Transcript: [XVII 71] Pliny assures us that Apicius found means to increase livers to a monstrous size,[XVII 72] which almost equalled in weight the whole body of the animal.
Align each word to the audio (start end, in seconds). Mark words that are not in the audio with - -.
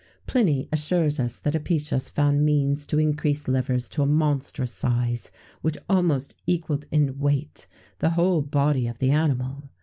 [XVII 0.25 0.31
71] 0.31 0.31
Pliny 0.45 0.69
assures 0.71 1.19
us 1.19 1.39
that 1.41 1.53
Apicius 1.55 2.09
found 2.09 2.43
means 2.43 2.87
to 2.87 2.97
increase 2.97 3.47
livers 3.47 3.87
to 3.89 4.01
a 4.01 4.07
monstrous 4.07 4.71
size,[XVII 4.71 5.29
72] 5.57 5.59
which 5.61 5.77
almost 5.87 6.35
equalled 6.47 6.85
in 6.89 7.19
weight 7.19 7.67
the 7.99 8.09
whole 8.09 8.41
body 8.41 8.87
of 8.87 8.97
the 8.97 9.11
animal. 9.11 9.69